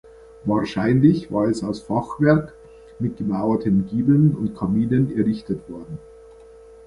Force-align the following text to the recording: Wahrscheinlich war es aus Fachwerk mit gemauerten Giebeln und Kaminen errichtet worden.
Wahrscheinlich 0.45 1.31
war 1.31 1.45
es 1.47 1.63
aus 1.63 1.81
Fachwerk 1.81 2.55
mit 2.97 3.17
gemauerten 3.17 3.85
Giebeln 3.85 4.33
und 4.35 4.55
Kaminen 4.55 5.15
errichtet 5.15 5.69
worden. 5.69 5.99